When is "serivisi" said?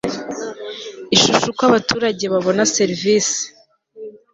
2.75-3.41